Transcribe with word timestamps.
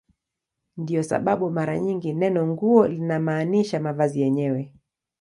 Ndiyo 0.77 1.03
sababu 1.03 1.49
mara 1.51 1.79
nyingi 1.79 2.13
neno 2.13 2.47
"nguo" 2.47 2.87
linamaanisha 2.87 3.79
mavazi 3.79 4.21
yenyewe. 4.21 4.73